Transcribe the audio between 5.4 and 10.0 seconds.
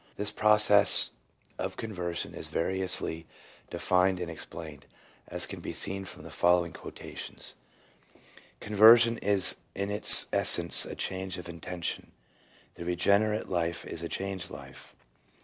can be seen from the following quotations:— "Conversion is in